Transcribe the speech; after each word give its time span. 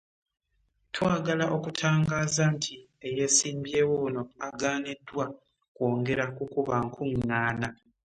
Twagala 0.93 1.45
okutangaaza 1.55 2.43
nti 2.55 2.73
eyeesimbyewo 3.07 3.95
ono 4.07 4.21
agaaniddwa 4.47 5.25
kwongera 5.75 6.25
kukuba 6.35 6.75
nkungaana 6.85 7.67